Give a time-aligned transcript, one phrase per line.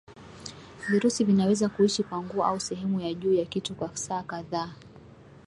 [0.89, 4.69] Virusi vinaweza kuishi kwa nguo au sehemu ya juu ya kitu kwa saa kadhaa